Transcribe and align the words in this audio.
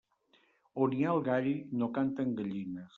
On 0.87 0.95
hi 0.97 1.05
ha 1.05 1.13
el 1.19 1.23
gall, 1.29 1.53
no 1.83 1.93
canten 2.01 2.37
gallines. 2.43 2.87